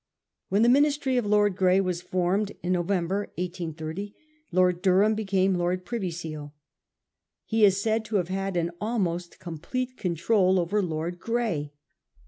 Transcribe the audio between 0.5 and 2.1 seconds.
the Ministry of Lord Grey was